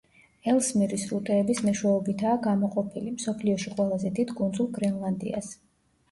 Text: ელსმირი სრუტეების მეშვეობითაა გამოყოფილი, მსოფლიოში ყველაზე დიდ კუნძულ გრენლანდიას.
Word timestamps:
ელსმირი 0.51 0.97
სრუტეების 1.01 1.59
მეშვეობითაა 1.65 2.39
გამოყოფილი, 2.47 3.11
მსოფლიოში 3.17 3.73
ყველაზე 3.75 4.11
დიდ 4.21 4.33
კუნძულ 4.41 4.71
გრენლანდიას. 4.79 5.51